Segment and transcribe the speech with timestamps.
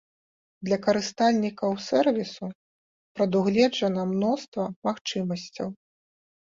[0.69, 2.45] Для карыстальнікаў сэрвісу
[3.21, 5.67] прадугледжана мноства магчымасцяў.